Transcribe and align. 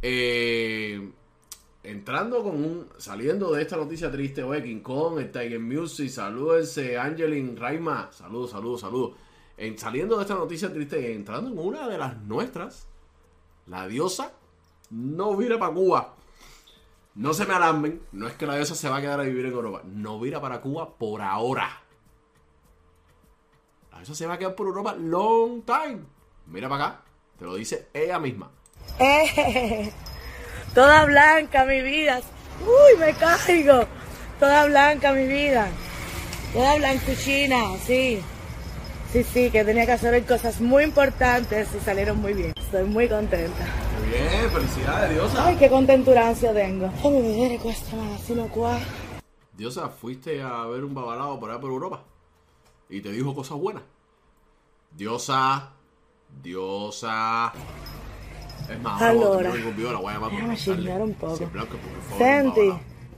Eh, 0.00 1.12
entrando 1.82 2.42
con 2.42 2.56
un. 2.56 2.88
Saliendo 2.98 3.52
de 3.52 3.62
esta 3.62 3.76
noticia 3.76 4.10
triste, 4.10 4.42
oye, 4.42 4.62
King 4.62 4.80
Kong, 4.80 5.18
el 5.18 5.30
Tiger 5.30 5.60
Music, 5.60 6.08
salúdense, 6.08 6.98
Angelin, 6.98 7.56
Raima, 7.56 8.10
saludos, 8.12 8.50
saludos, 8.50 8.80
saludos. 8.80 9.12
En, 9.56 9.76
saliendo 9.76 10.16
de 10.16 10.22
esta 10.22 10.34
noticia 10.34 10.72
triste, 10.72 11.14
entrando 11.14 11.50
en 11.50 11.58
una 11.58 11.88
de 11.88 11.98
las 11.98 12.16
nuestras, 12.22 12.86
la 13.66 13.88
diosa 13.88 14.32
no 14.90 15.36
vira 15.36 15.58
para 15.58 15.74
Cuba. 15.74 16.14
No 17.16 17.34
se 17.34 17.46
me 17.46 17.54
alarmen, 17.54 18.00
no 18.12 18.28
es 18.28 18.34
que 18.34 18.46
la 18.46 18.54
diosa 18.54 18.76
se 18.76 18.88
va 18.88 18.98
a 18.98 19.00
quedar 19.00 19.18
a 19.18 19.24
vivir 19.24 19.46
en 19.46 19.52
Europa, 19.52 19.82
no 19.84 20.20
vira 20.20 20.40
para 20.40 20.60
Cuba 20.60 20.96
por 20.96 21.20
ahora. 21.20 21.82
La 23.90 23.98
diosa 23.98 24.14
se 24.14 24.26
va 24.26 24.34
a 24.34 24.38
quedar 24.38 24.54
por 24.54 24.68
Europa 24.68 24.94
long 24.94 25.62
time. 25.64 26.04
Mira 26.46 26.68
para 26.68 26.86
acá, 26.86 27.02
te 27.36 27.44
lo 27.44 27.56
dice 27.56 27.88
ella 27.92 28.20
misma. 28.20 28.52
Eh, 28.98 29.92
toda 30.74 31.04
blanca 31.04 31.64
mi 31.64 31.82
vida. 31.82 32.20
Uy, 32.60 32.98
me 32.98 33.12
caigo. 33.14 33.86
Toda 34.38 34.66
blanca 34.66 35.12
mi 35.12 35.26
vida. 35.26 35.68
Toda 36.52 36.76
blancuchina, 36.76 37.76
sí. 37.86 38.22
Sí, 39.12 39.24
sí, 39.24 39.50
que 39.50 39.64
tenía 39.64 39.86
que 39.86 39.92
hacer 39.92 40.24
cosas 40.26 40.60
muy 40.60 40.84
importantes 40.84 41.68
y 41.74 41.80
salieron 41.80 42.20
muy 42.20 42.34
bien. 42.34 42.52
Estoy 42.56 42.84
muy 42.84 43.08
contenta. 43.08 43.66
Muy 43.98 44.08
bien, 44.10 44.50
felicidades, 44.50 45.10
diosa. 45.14 45.46
Ay, 45.46 45.56
qué 45.56 45.68
contenturancia 45.70 46.52
tengo. 46.52 46.90
Ay, 47.02 47.10
mi 47.10 47.48
vida 47.48 47.62
cuesta 47.62 47.96
más, 47.96 48.20
así 48.20 48.34
no. 48.34 48.48
Diosa, 49.56 49.88
fuiste 49.88 50.42
a 50.42 50.66
ver 50.66 50.84
un 50.84 50.94
babalao 50.94 51.40
por 51.40 51.50
allá 51.50 51.60
por 51.60 51.70
Europa 51.70 52.02
y 52.88 53.00
te 53.00 53.10
dijo 53.10 53.34
cosas 53.34 53.58
buenas. 53.58 53.82
Diosa, 54.92 55.70
diosa. 56.42 57.52
Es 58.70 58.80
más, 58.82 59.00
ahora 59.00 59.10
Allora. 59.10 59.50
voy 59.50 60.50
a 60.50 60.56
chismear 60.56 61.00
un 61.02 61.14
poco. 61.14 61.38
Senti, 62.18 62.72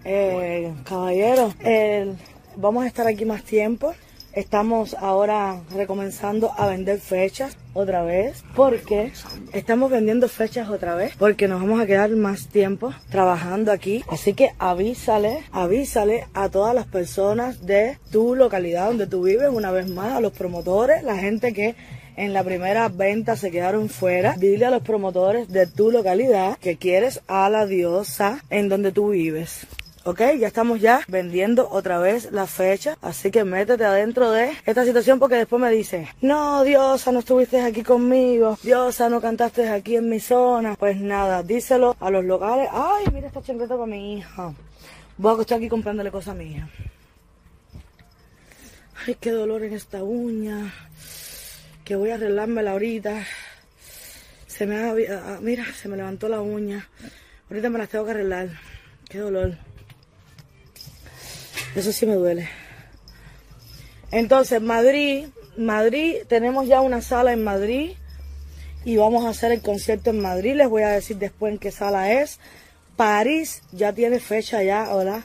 eh, 0.04 0.72
caballero, 0.84 1.52
el- 1.60 2.16
vamos 2.56 2.84
a 2.84 2.86
estar 2.86 3.06
aquí 3.06 3.24
más 3.24 3.42
tiempo. 3.44 3.94
Estamos 4.32 4.94
ahora 4.94 5.60
recomenzando 5.74 6.52
a 6.56 6.68
vender 6.68 7.00
fechas 7.00 7.56
otra 7.74 8.04
vez. 8.04 8.44
porque 8.54 9.10
Estamos 9.52 9.90
vendiendo 9.90 10.28
fechas 10.28 10.68
otra 10.68 10.94
vez. 10.94 11.14
Porque 11.18 11.48
nos 11.48 11.60
vamos 11.60 11.80
a 11.80 11.86
quedar 11.86 12.10
más 12.10 12.46
tiempo 12.46 12.92
trabajando 13.10 13.72
aquí. 13.72 14.04
Así 14.08 14.34
que 14.34 14.52
avísale, 14.60 15.42
avísale 15.50 16.26
a 16.32 16.48
todas 16.48 16.76
las 16.76 16.86
personas 16.86 17.66
de 17.66 17.98
tu 18.12 18.36
localidad 18.36 18.86
donde 18.86 19.08
tú 19.08 19.22
vives, 19.24 19.48
una 19.52 19.72
vez 19.72 19.88
más, 19.88 20.12
a 20.12 20.20
los 20.20 20.32
promotores, 20.32 21.02
la 21.02 21.16
gente 21.16 21.52
que 21.52 21.74
en 22.20 22.34
la 22.34 22.44
primera 22.44 22.88
venta 22.88 23.34
se 23.34 23.50
quedaron 23.50 23.88
fuera. 23.88 24.34
Dile 24.36 24.66
a 24.66 24.70
los 24.70 24.82
promotores 24.82 25.48
de 25.48 25.66
tu 25.66 25.90
localidad 25.90 26.58
que 26.58 26.76
quieres 26.76 27.22
a 27.26 27.48
la 27.48 27.64
diosa 27.66 28.44
en 28.50 28.68
donde 28.68 28.92
tú 28.92 29.10
vives. 29.10 29.66
Ok, 30.04 30.20
ya 30.38 30.46
estamos 30.46 30.80
ya 30.80 31.00
vendiendo 31.08 31.68
otra 31.70 31.98
vez 31.98 32.32
la 32.32 32.46
fecha, 32.46 32.96
así 33.02 33.30
que 33.30 33.44
métete 33.44 33.84
adentro 33.84 34.30
de 34.30 34.52
esta 34.64 34.84
situación 34.84 35.18
porque 35.18 35.36
después 35.36 35.60
me 35.60 35.70
dice, 35.70 36.08
no, 36.22 36.64
Diosa, 36.64 37.12
no 37.12 37.18
estuviste 37.18 37.60
aquí 37.60 37.82
conmigo, 37.82 38.58
Diosa, 38.62 39.10
no 39.10 39.20
cantaste 39.20 39.68
aquí 39.68 39.96
en 39.96 40.08
mi 40.08 40.20
zona. 40.20 40.74
Pues 40.78 40.98
nada, 40.98 41.42
díselo 41.42 41.96
a 42.00 42.10
los 42.10 42.24
locales, 42.24 42.68
ay, 42.72 43.04
mira 43.12 43.26
esta 43.26 43.42
chancleta 43.42 43.74
para 43.74 43.86
mi 43.86 44.18
hija. 44.18 44.54
Voy 45.18 45.30
a 45.30 45.34
acostar 45.34 45.58
aquí 45.58 45.68
comprándole 45.68 46.10
cosas 46.10 46.34
a 46.34 46.38
mi 46.38 46.52
hija. 46.52 46.68
Ay, 49.06 49.16
qué 49.20 49.30
dolor 49.30 49.62
en 49.64 49.74
esta 49.74 50.02
uña, 50.02 50.72
que 51.90 51.96
voy 51.96 52.10
a 52.10 52.14
arreglármela 52.14 52.70
ahorita. 52.70 53.26
Se 54.46 54.64
me 54.64 54.76
ha, 54.76 54.94
ah, 55.10 55.38
mira, 55.42 55.66
se 55.74 55.88
me 55.88 55.96
levantó 55.96 56.28
la 56.28 56.40
uña. 56.40 56.88
Ahorita 57.48 57.68
me 57.68 57.80
las 57.80 57.88
tengo 57.88 58.04
que 58.04 58.12
arreglar. 58.12 58.48
Qué 59.08 59.18
dolor. 59.18 59.56
Eso 61.74 61.90
sí 61.90 62.06
me 62.06 62.14
duele. 62.14 62.48
Entonces, 64.12 64.62
Madrid, 64.62 65.26
Madrid, 65.56 66.18
tenemos 66.28 66.68
ya 66.68 66.80
una 66.80 67.02
sala 67.02 67.32
en 67.32 67.42
Madrid 67.42 67.94
y 68.84 68.96
vamos 68.96 69.24
a 69.24 69.30
hacer 69.30 69.50
el 69.50 69.60
concierto 69.60 70.10
en 70.10 70.20
Madrid. 70.20 70.54
Les 70.54 70.68
voy 70.68 70.84
a 70.84 70.90
decir 70.90 71.16
después 71.16 71.54
en 71.54 71.58
qué 71.58 71.72
sala 71.72 72.12
es. 72.12 72.38
París 72.94 73.62
ya 73.72 73.92
tiene 73.92 74.20
fecha 74.20 74.62
ya, 74.62 74.94
hola. 74.94 75.24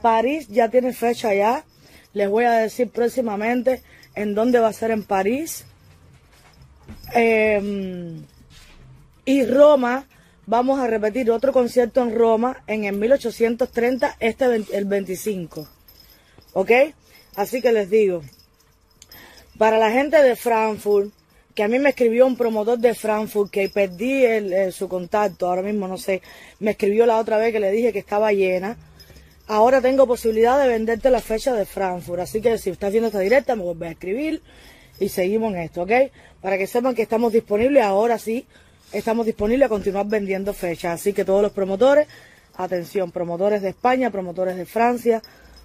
París 0.00 0.48
ya 0.48 0.70
tiene 0.70 0.94
fecha 0.94 1.34
ya. 1.34 1.66
Les 2.14 2.30
voy 2.30 2.46
a 2.46 2.52
decir 2.52 2.88
próximamente 2.88 3.82
en 4.14 4.34
dónde 4.34 4.60
va 4.60 4.68
a 4.68 4.72
ser 4.72 4.92
en 4.92 5.04
París. 5.04 5.66
Em, 7.12 8.22
y 9.24 9.44
Roma, 9.44 10.06
vamos 10.46 10.80
a 10.80 10.86
repetir 10.86 11.30
otro 11.30 11.52
concierto 11.52 12.02
en 12.02 12.14
Roma 12.14 12.62
en 12.66 12.84
el 12.84 12.96
1830, 12.96 14.16
este 14.20 14.44
el 14.72 14.84
25. 14.84 15.68
¿Ok? 16.52 16.70
Así 17.36 17.62
que 17.62 17.72
les 17.72 17.88
digo, 17.88 18.22
para 19.56 19.78
la 19.78 19.90
gente 19.90 20.22
de 20.22 20.36
Frankfurt, 20.36 21.12
que 21.54 21.62
a 21.62 21.68
mí 21.68 21.78
me 21.78 21.90
escribió 21.90 22.26
un 22.26 22.36
promotor 22.36 22.78
de 22.78 22.94
Frankfurt, 22.94 23.50
que 23.50 23.68
perdí 23.68 24.24
su 24.72 24.88
contacto, 24.88 25.46
ahora 25.46 25.62
mismo 25.62 25.86
no 25.86 25.98
sé, 25.98 26.22
me 26.60 26.72
escribió 26.72 27.06
la 27.06 27.18
otra 27.18 27.38
vez 27.38 27.52
que 27.52 27.60
le 27.60 27.70
dije 27.70 27.92
que 27.92 27.98
estaba 27.98 28.32
llena. 28.32 28.76
Ahora 29.46 29.80
tengo 29.80 30.06
posibilidad 30.06 30.60
de 30.60 30.68
venderte 30.68 31.10
la 31.10 31.20
fecha 31.20 31.52
de 31.52 31.66
Frankfurt, 31.66 32.20
así 32.20 32.40
que 32.40 32.56
si 32.56 32.70
estás 32.70 32.92
viendo 32.92 33.08
esta 33.08 33.18
directa 33.18 33.56
me 33.56 33.62
vuelves 33.62 33.88
a 33.88 33.92
escribir 33.92 34.42
y 35.00 35.08
seguimos 35.08 35.52
en 35.54 35.60
esto, 35.62 35.82
¿ok? 35.82 35.90
Para 36.40 36.56
que 36.58 36.66
sepan 36.68 36.94
que 36.94 37.02
estamos 37.02 37.32
disponibles, 37.32 37.82
ahora 37.82 38.18
sí, 38.18 38.46
estamos 38.92 39.26
disponibles 39.26 39.66
a 39.66 39.68
continuar 39.68 40.06
vendiendo 40.06 40.52
fechas, 40.52 41.00
así 41.00 41.12
que 41.12 41.24
todos 41.24 41.42
los 41.42 41.52
promotores, 41.52 42.06
atención, 42.56 43.10
promotores 43.10 43.62
de 43.62 43.70
España, 43.70 44.10
promotores 44.10 44.56
de 44.56 44.66
Francia, 44.66 45.22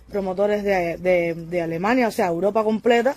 promotores 0.10 0.64
de, 0.64 0.98
de- 0.98 1.62
Alemania, 1.62 2.08
o 2.08 2.12
sea, 2.12 2.28
Europa 2.28 2.64
completa, 2.64 3.16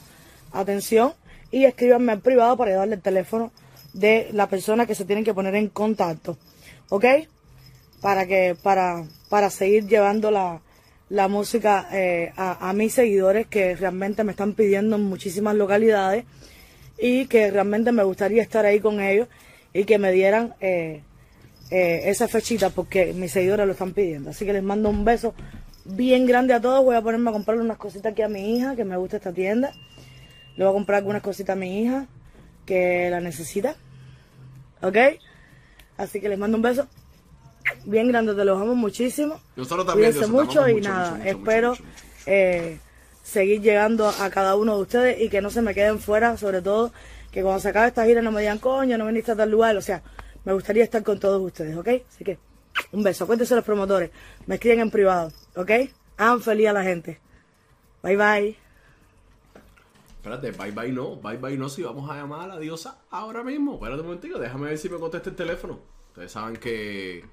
atención, 0.52 1.14
y 1.50 1.64
escríbanme 1.64 2.12
al 2.12 2.20
privado 2.20 2.56
para 2.56 2.74
darle 2.74 2.96
el 2.96 3.02
teléfono 3.02 3.50
de 3.94 4.28
la 4.32 4.48
persona 4.48 4.84
que 4.86 4.94
se 4.94 5.04
tienen 5.04 5.24
que 5.24 5.32
poner 5.34 5.54
en 5.54 5.68
contacto, 5.68 6.36
¿ok? 6.90 7.04
para 8.00 8.26
que 8.26 8.56
para 8.62 9.04
para 9.28 9.50
seguir 9.50 9.86
llevando 9.88 10.30
la, 10.30 10.60
la 11.10 11.28
música 11.28 11.88
eh, 11.92 12.32
a, 12.36 12.72
mis 12.74 12.92
seguidores 12.92 13.46
que 13.46 13.74
realmente 13.76 14.24
me 14.24 14.32
están 14.32 14.52
pidiendo 14.54 14.96
en 14.96 15.04
muchísimas 15.04 15.54
localidades 15.54 16.24
y 16.98 17.26
que 17.26 17.50
realmente 17.50 17.92
me 17.92 18.02
gustaría 18.02 18.42
estar 18.42 18.66
ahí 18.66 18.80
con 18.80 19.00
ellos 19.00 19.28
y 19.72 19.84
que 19.84 19.98
me 19.98 20.12
dieran 20.12 20.54
eh, 20.60 21.02
eh, 21.70 22.02
esa 22.04 22.28
fechita 22.28 22.70
porque 22.70 23.12
mis 23.14 23.32
seguidores 23.32 23.66
lo 23.66 23.72
están 23.72 23.92
pidiendo. 23.92 24.30
Así 24.30 24.44
que 24.44 24.52
les 24.52 24.62
mando 24.62 24.90
un 24.90 25.04
beso 25.04 25.34
bien 25.84 26.26
grande 26.26 26.52
a 26.52 26.60
todos. 26.60 26.84
Voy 26.84 26.96
a 26.96 27.02
ponerme 27.02 27.30
a 27.30 27.32
comprarle 27.32 27.62
unas 27.62 27.78
cositas 27.78 28.12
aquí 28.12 28.22
a 28.22 28.28
mi 28.28 28.56
hija 28.56 28.76
que 28.76 28.84
me 28.84 28.96
gusta 28.96 29.16
esta 29.16 29.32
tienda. 29.32 29.72
Le 30.56 30.64
voy 30.64 30.72
a 30.72 30.74
comprar 30.74 30.98
algunas 30.98 31.22
cositas 31.22 31.56
a 31.56 31.58
mi 31.58 31.82
hija 31.82 32.06
que 32.66 33.08
la 33.10 33.20
necesita. 33.20 33.76
¿Ok? 34.82 34.96
Así 35.96 36.20
que 36.20 36.28
les 36.28 36.38
mando 36.38 36.56
un 36.56 36.62
beso 36.62 36.86
bien 37.84 38.08
grande, 38.08 38.34
te 38.34 38.44
los 38.44 38.60
amo 38.60 38.74
muchísimo. 38.74 39.40
Nosotros 39.56 39.86
también, 39.86 40.12
Cuídense 40.12 40.30
mucho 40.30 40.60
amamos 40.62 40.70
y 40.70 40.74
mucho, 40.74 40.88
nada, 40.88 41.10
mucho, 41.10 41.18
mucho, 41.18 41.30
espero 41.30 41.68
mucho, 41.70 41.82
mucho. 41.84 41.94
eh, 42.26 42.78
seguir 43.22 43.60
llegando 43.60 44.08
a 44.08 44.30
cada 44.30 44.56
uno 44.56 44.76
de 44.76 44.82
ustedes 44.82 45.20
y 45.20 45.28
que 45.28 45.40
no 45.40 45.50
se 45.50 45.62
me 45.62 45.74
queden 45.74 45.98
fuera, 45.98 46.36
sobre 46.36 46.62
todo 46.62 46.92
que 47.30 47.42
cuando 47.42 47.60
se 47.60 47.68
acabe 47.68 47.88
esta 47.88 48.04
gira 48.06 48.22
no 48.22 48.32
me 48.32 48.40
digan 48.40 48.58
coño, 48.58 48.96
no 48.96 49.06
viniste 49.06 49.32
a 49.32 49.36
tal 49.36 49.50
lugar, 49.50 49.76
o 49.76 49.82
sea, 49.82 50.02
me 50.44 50.52
gustaría 50.54 50.84
estar 50.84 51.02
con 51.02 51.20
todos 51.20 51.42
ustedes, 51.42 51.76
¿ok? 51.76 51.88
Así 52.08 52.24
que 52.24 52.38
un 52.92 53.02
beso, 53.02 53.26
cuéntense 53.26 53.54
los 53.54 53.64
promotores, 53.64 54.10
me 54.46 54.54
escriben 54.54 54.80
en 54.80 54.90
privado, 54.90 55.30
¿ok? 55.56 55.70
Hagan 56.16 56.40
feliz 56.40 56.68
a 56.68 56.72
la 56.72 56.82
gente. 56.84 57.20
Bye 58.02 58.16
bye. 58.16 58.56
Espérate, 60.16 60.50
bye 60.52 60.70
bye 60.72 60.92
no, 60.92 61.16
bye 61.16 61.36
bye 61.36 61.56
no, 61.56 61.68
si 61.68 61.82
vamos 61.82 62.10
a 62.10 62.14
llamar 62.16 62.42
a 62.42 62.46
la 62.54 62.58
diosa 62.58 62.98
ahora 63.10 63.42
mismo. 63.44 63.74
Espérate 63.74 64.00
un 64.00 64.06
momentico, 64.06 64.38
déjame 64.38 64.68
ver 64.68 64.78
si 64.78 64.88
me 64.88 64.98
contesta 64.98 65.30
el 65.30 65.36
teléfono. 65.36 65.78
Ustedes 66.10 66.32
saben 66.32 66.56
que, 66.56 67.24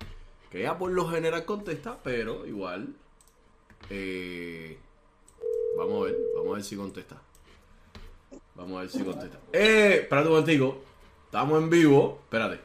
que 0.56 0.62
ella 0.62 0.78
por 0.78 0.90
lo 0.90 1.06
general 1.10 1.44
contesta, 1.44 1.98
pero 2.02 2.46
igual. 2.46 2.88
eh, 3.90 4.78
vamos 5.78 6.02
a 6.02 6.06
ver, 6.06 6.18
vamos 6.34 6.52
a 6.52 6.56
ver 6.56 6.64
si 6.64 6.78
contesta. 6.78 7.18
Vamos 8.56 8.78
a 8.78 8.82
ver 8.82 8.90
si 8.90 9.04
contesta. 9.04 9.38
Eh, 9.52 10.00
espérate 10.04 10.30
un 10.30 10.36
momentico. 10.36 10.78
Estamos 11.26 11.62
en 11.62 11.70
vivo. 11.70 12.20
Espérate. 12.24 12.62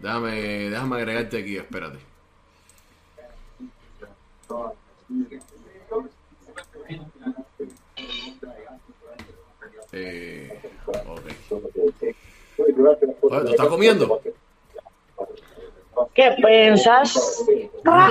Déjame, 0.00 0.70
déjame 0.70 0.96
agregarte 0.96 1.38
aquí, 1.38 1.56
espérate. 1.56 1.98
Eh, 9.92 10.60
ok. 11.06 11.20
Oye, 12.58 12.72
¿tú 13.44 13.50
estás 13.50 13.68
comiendo? 13.68 14.20
¿Qué 16.14 16.34
piensas? 16.44 17.44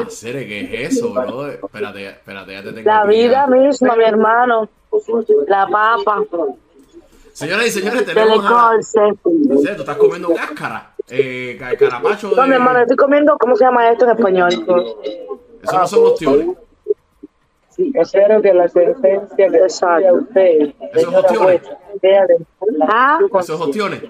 Serio, 0.09 0.41
¿qué 0.47 0.83
es 0.85 0.97
eso, 0.97 1.13
bro? 1.13 1.47
Espérate, 1.47 2.07
espérate, 2.07 2.51
ya 2.53 2.63
te 2.63 2.73
tengo 2.73 2.89
La 2.89 3.05
vida 3.05 3.47
misma, 3.47 3.95
mi 3.95 4.03
hermano. 4.03 4.69
La 5.47 5.67
papa. 5.67 6.23
Señoras 7.33 7.65
y 7.67 7.69
señores, 7.71 8.05
tenemos 8.05 8.43
a... 8.45 8.71
tú 9.23 9.61
estás 9.61 9.97
comiendo 9.97 10.33
cáscara. 10.33 10.91
eh, 11.09 11.55
ca- 11.57 11.75
carapacho 11.77 12.29
de... 12.29 12.35
No, 12.35 12.45
mi 12.47 12.53
hermano, 12.55 12.79
estoy 12.81 12.97
comiendo, 12.97 13.37
¿cómo 13.39 13.55
se 13.55 13.63
llama 13.63 13.89
esto 13.89 14.05
en 14.05 14.11
español? 14.11 14.49
Eso 15.63 15.77
no 15.77 15.87
son 15.87 16.05
ostiones. 16.07 16.47
Sí, 17.69 17.89
espero 17.95 18.41
que 18.41 18.53
la 18.53 18.67
sentencia 18.67 19.47
que 19.49 19.57
Exacto. 19.57 20.13
usted, 20.15 20.73
Esos 20.93 21.03
señora 21.05 21.19
ostiones. 21.19 21.61
jueza, 21.61 21.77
sea 22.01 22.25
de 22.25 22.37
Ah, 22.81 23.19
Esos 23.39 23.61
ostiones. 23.61 24.03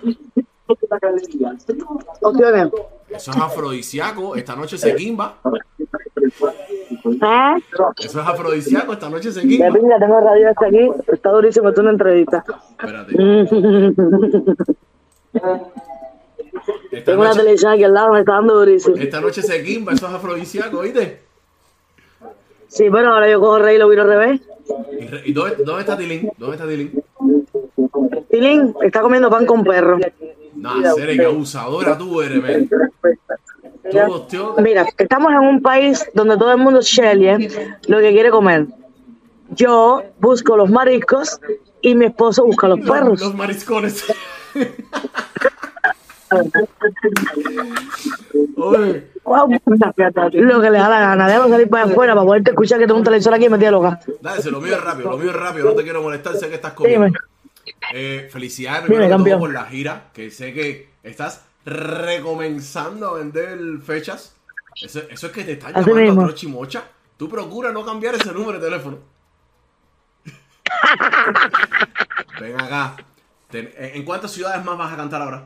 Eso 3.10 3.32
es 3.32 3.38
afrodisíaco. 3.38 4.36
Esta 4.36 4.56
noche 4.56 4.78
se 4.78 4.96
quimba. 4.96 5.36
Ah, 7.22 7.58
Eso 7.98 8.22
es 8.22 8.28
afrodisíaco. 8.28 8.94
Esta 8.94 9.10
noche 9.10 9.32
se 9.32 9.42
quimba. 9.42 9.68
pinga, 9.72 10.00
tengo 10.00 10.20
radio 10.20 10.50
hasta 10.50 10.66
aquí. 10.68 10.90
Está 11.12 11.30
durísimo, 11.32 11.70
es 11.70 11.78
una 11.78 11.92
entrevista. 11.92 12.44
Espérate. 12.80 13.12
Esta 16.92 17.06
Tengo 17.06 17.22
una 17.22 17.30
noche, 17.30 17.40
televisión 17.40 17.72
aquí 17.72 17.84
al 17.84 17.94
lado, 17.94 18.14
me 18.14 18.20
está 18.20 18.34
dando 18.34 18.56
durísimo. 18.60 18.96
esta 18.98 19.22
noche 19.22 19.42
se 19.42 19.64
quimba. 19.64 19.94
Eso 19.94 20.08
es 20.08 20.14
afrodisíaco, 20.14 20.82
¿viste? 20.82 21.22
Sí, 22.68 22.86
pero 22.92 23.14
ahora 23.14 23.30
yo 23.30 23.40
cojo 23.40 23.60
rey 23.60 23.76
y 23.76 23.80
lo 23.80 23.90
viro 23.90 24.04
al 24.04 24.08
revés. 24.10 24.42
¿Y, 25.00 25.08
re- 25.08 25.22
y 25.26 25.34
dónde, 25.34 25.56
dónde 25.64 25.82
está 25.82 25.98
Tilín? 25.98 26.32
¿Dónde 26.38 26.56
está 26.56 26.68
Tilín? 26.68 27.04
Tilín 28.30 28.74
está 28.82 29.02
comiendo 29.02 29.30
pan 29.30 29.46
con 29.46 29.64
perro. 29.64 29.98
No, 30.62 30.94
seres 30.94 31.18
que 31.18 31.26
abusadora 31.26 31.98
tú 31.98 32.22
eres, 32.22 32.42
men. 32.42 32.70
Mira, 34.60 34.86
estamos 34.98 35.32
en 35.32 35.40
un 35.40 35.62
país 35.62 36.06
donde 36.14 36.38
todo 36.38 36.52
el 36.52 36.60
mundo 36.60 36.82
Shelly 36.82 37.50
lo 37.88 38.00
que 38.00 38.12
quiere 38.12 38.30
comer. 38.30 38.68
Yo 39.50 40.04
busco 40.20 40.56
los 40.56 40.70
mariscos 40.70 41.40
y 41.82 41.96
mi 41.96 42.06
esposo 42.06 42.46
busca 42.46 42.68
los 42.68 42.80
Los, 42.80 42.90
perros. 42.90 43.20
los 43.20 43.36
mariscones. 43.36 44.06
Oye, 48.58 49.08
Guau, 49.24 49.50
Lo 50.32 50.62
que 50.62 50.70
le 50.70 50.78
da 50.78 50.90
la 50.90 51.00
gana. 51.00 51.28
Déjame 51.28 51.50
salir 51.50 51.70
para 51.70 51.86
afuera 51.86 52.14
para 52.14 52.26
poderte 52.26 52.52
escuchar 52.52 52.80
que 52.80 52.86
tengo 52.88 53.00
un 53.00 53.04
televisor 53.04 53.34
aquí 53.34 53.46
y 53.46 53.50
me 53.50 53.58
tiene 53.58 53.72
loca. 53.72 54.00
dale, 54.22 54.42
se 54.42 54.52
lo 54.52 54.62
mío 54.62 54.76
es 54.76 54.84
rápido, 54.84 55.12
lo 55.12 55.18
mío 55.18 55.30
es 55.32 55.36
rápido, 55.36 55.66
no 55.66 55.76
te 55.76 55.84
quiero 55.84 56.02
molestar, 56.02 56.36
sé 56.38 56.50
que 56.50 56.56
estás 56.56 56.74
comiendo. 56.74 57.08
Dime. 57.08 57.18
Eh, 57.94 58.30
felicidades 58.32 58.88
todo 58.88 59.10
campeón. 59.10 59.40
por 59.40 59.54
la 59.54 59.66
gira, 59.66 60.10
que 60.14 60.32
sé 60.32 60.54
que 60.54 60.90
estás 61.04 61.46
recomenzando 61.66 63.10
a 63.10 63.14
vender 63.20 63.60
fechas. 63.86 64.36
Eso, 64.82 65.02
eso 65.10 65.28
es 65.28 65.34
que 65.34 65.44
te 65.44 65.54
están 65.54 65.76
Así 65.76 65.90
llamando 65.90 66.22
a 66.22 66.26
Trochimocha. 66.26 66.84
Tú 67.18 67.30
procura 67.30 67.72
no 67.72 67.86
cambiar 67.86 68.16
ese 68.16 68.32
número 68.32 68.60
de 68.60 68.66
teléfono. 68.66 68.98
Ven 72.40 72.60
acá. 72.60 72.96
¿En 73.54 73.70
en 73.78 74.06
cuántas 74.06 74.32
ciudades 74.32 74.64
más 74.64 74.78
vas 74.78 74.94
a 74.94 74.96
cantar 74.96 75.22
ahora? 75.22 75.46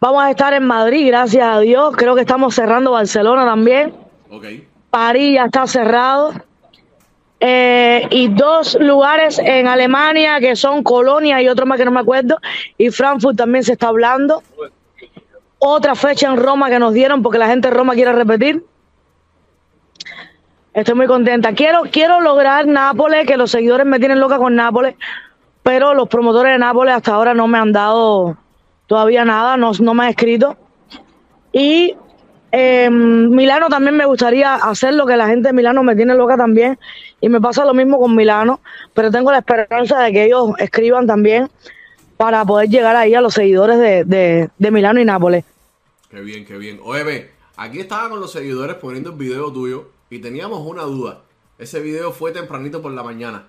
Vamos 0.00 0.22
a 0.22 0.30
estar 0.30 0.52
en 0.52 0.66
Madrid, 0.66 1.06
gracias 1.06 1.46
a 1.46 1.58
Dios. 1.60 1.96
Creo 1.96 2.14
que 2.14 2.20
estamos 2.20 2.54
cerrando 2.54 2.92
Barcelona 2.92 3.44
también. 3.44 3.94
Ok. 4.30 4.44
París 4.90 5.34
ya 5.34 5.46
está 5.46 5.66
cerrado. 5.66 6.32
Eh, 7.40 8.06
y 8.10 8.28
dos 8.28 8.78
lugares 8.80 9.38
en 9.38 9.66
Alemania 9.66 10.40
que 10.40 10.56
son 10.56 10.82
Colonia 10.82 11.42
y 11.42 11.48
otro 11.48 11.66
más 11.66 11.78
que 11.78 11.84
no 11.84 11.90
me 11.90 12.00
acuerdo. 12.00 12.38
Y 12.78 12.90
Frankfurt 12.90 13.36
también 13.36 13.64
se 13.64 13.72
está 13.72 13.88
hablando. 13.88 14.42
Otra 15.58 15.94
fecha 15.94 16.28
en 16.28 16.36
Roma 16.36 16.70
que 16.70 16.78
nos 16.78 16.94
dieron 16.94 17.22
porque 17.22 17.38
la 17.38 17.48
gente 17.48 17.68
de 17.68 17.74
Roma 17.74 17.94
quiere 17.94 18.12
repetir. 18.12 18.64
Estoy 20.74 20.94
muy 20.96 21.06
contenta. 21.06 21.52
Quiero, 21.52 21.82
quiero 21.90 22.20
lograr 22.20 22.66
Nápoles, 22.66 23.26
que 23.26 23.36
los 23.36 23.50
seguidores 23.50 23.86
me 23.86 24.00
tienen 24.00 24.18
loca 24.18 24.38
con 24.38 24.56
Nápoles, 24.56 24.96
pero 25.62 25.94
los 25.94 26.08
promotores 26.08 26.52
de 26.52 26.58
Nápoles 26.58 26.96
hasta 26.96 27.14
ahora 27.14 27.32
no 27.32 27.46
me 27.46 27.58
han 27.58 27.72
dado 27.72 28.36
todavía 28.86 29.24
nada, 29.24 29.56
no, 29.56 29.72
no 29.80 29.94
me 29.94 30.04
han 30.04 30.10
escrito. 30.10 30.56
Y 31.52 31.94
eh, 32.50 32.90
Milano 32.90 33.68
también 33.68 33.96
me 33.96 34.04
gustaría 34.04 34.54
hacerlo, 34.54 35.06
que 35.06 35.16
la 35.16 35.28
gente 35.28 35.48
de 35.48 35.52
Milano 35.52 35.82
me 35.84 35.94
tiene 35.94 36.14
loca 36.14 36.36
también. 36.36 36.78
Y 37.24 37.28
me 37.30 37.40
pasa 37.40 37.64
lo 37.64 37.72
mismo 37.72 37.98
con 37.98 38.14
Milano, 38.14 38.60
pero 38.92 39.10
tengo 39.10 39.32
la 39.32 39.38
esperanza 39.38 39.98
de 40.02 40.12
que 40.12 40.24
ellos 40.26 40.50
escriban 40.58 41.06
también 41.06 41.48
para 42.18 42.44
poder 42.44 42.68
llegar 42.68 42.94
ahí 42.96 43.14
a 43.14 43.22
los 43.22 43.32
seguidores 43.32 43.78
de, 43.78 44.04
de, 44.04 44.50
de 44.58 44.70
Milano 44.70 45.00
y 45.00 45.06
Nápoles. 45.06 45.42
Qué 46.10 46.20
bien, 46.20 46.44
qué 46.44 46.58
bien. 46.58 46.80
Oye, 46.84 47.02
ve, 47.02 47.30
aquí 47.56 47.80
estaba 47.80 48.10
con 48.10 48.20
los 48.20 48.30
seguidores 48.30 48.76
poniendo 48.76 49.08
el 49.12 49.16
video 49.16 49.50
tuyo 49.50 49.88
y 50.10 50.18
teníamos 50.18 50.60
una 50.66 50.82
duda. 50.82 51.22
Ese 51.58 51.80
video 51.80 52.12
fue 52.12 52.30
tempranito 52.30 52.82
por 52.82 52.92
la 52.92 53.02
mañana. 53.02 53.44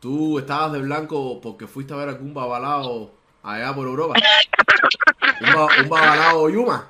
¿Tú 0.00 0.40
estabas 0.40 0.72
de 0.72 0.80
blanco 0.80 1.40
porque 1.40 1.68
fuiste 1.68 1.92
a 1.94 1.96
ver 1.96 2.08
algún 2.08 2.34
babalao 2.34 3.12
allá 3.44 3.72
por 3.72 3.86
Europa? 3.86 4.14
¿Un, 5.42 5.54
ba- 5.54 5.68
un 5.80 5.88
babalao 5.88 6.48
Yuma? 6.50 6.88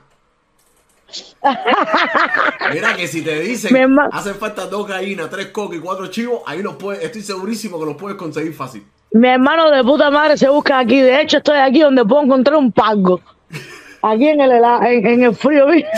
Mira 2.72 2.94
que 2.96 3.08
si 3.08 3.22
te 3.22 3.40
dicen 3.40 3.98
hacen 4.12 4.34
falta 4.34 4.66
dos 4.66 4.86
gallinas, 4.86 5.30
tres 5.30 5.46
cocos 5.48 5.76
y 5.76 5.80
cuatro 5.80 6.06
chivos, 6.08 6.42
ahí 6.46 6.62
los 6.62 6.76
puedes, 6.76 7.02
estoy 7.02 7.22
segurísimo 7.22 7.78
que 7.78 7.86
los 7.86 7.96
puedes 7.96 8.16
conseguir 8.16 8.54
fácil. 8.54 8.84
Mi 9.12 9.28
hermano 9.28 9.70
de 9.70 9.82
puta 9.82 10.10
madre 10.10 10.36
se 10.36 10.48
busca 10.48 10.78
aquí. 10.78 11.00
De 11.00 11.20
hecho, 11.20 11.38
estoy 11.38 11.58
aquí 11.58 11.80
donde 11.80 12.04
puedo 12.04 12.22
encontrar 12.22 12.56
un 12.56 12.70
pago. 12.70 13.20
Aquí 14.02 14.28
en 14.28 14.40
el, 14.40 14.52
en, 14.52 15.06
en 15.06 15.22
el 15.24 15.34
frío. 15.34 15.66
¿viste? 15.66 15.90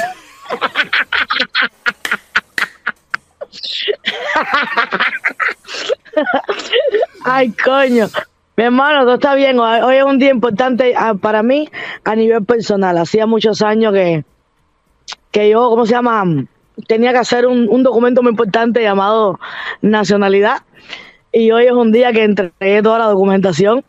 Ay, 7.25 7.53
coño. 7.53 8.09
Mi 8.57 8.65
hermano, 8.65 9.03
todo 9.03 9.15
está 9.15 9.35
bien. 9.35 9.59
Hoy 9.59 9.81
hoy 9.81 9.97
es 9.97 10.05
un 10.05 10.19
día 10.19 10.31
importante 10.31 10.95
ah, 10.97 11.15
para 11.15 11.43
mí 11.43 11.69
a 12.05 12.15
nivel 12.15 12.45
personal. 12.45 12.99
Hacía 12.99 13.27
muchos 13.27 13.63
años 13.63 13.93
que, 13.93 14.25
que 15.31 15.51
yo, 15.51 15.69
¿cómo 15.71 15.87
se 15.87 15.93
llama? 15.93 16.25
Tenía 16.89 17.13
que 17.13 17.19
hacer 17.19 17.47
un, 17.47 17.69
un 17.69 17.83
documento 17.83 18.23
muy 18.23 18.31
importante 18.31 18.83
llamado 18.83 19.39
nacionalidad. 19.81 20.59
Y 21.35 21.51
hoy 21.51 21.65
es 21.65 21.73
un 21.73 21.93
día 21.93 22.13
que 22.13 22.25
entregué 22.25 22.83
toda 22.83 22.99
la 22.99 23.07
documentación 23.07 23.83